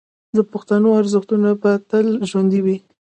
د 0.35 0.37
پښتنو 0.51 0.89
ارزښتونه 0.99 1.49
به 1.61 1.71
تل 1.89 2.07
ژوندي 2.29 2.59
وي. 2.65 2.77